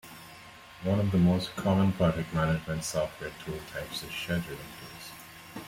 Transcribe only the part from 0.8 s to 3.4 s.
One of the most common project management software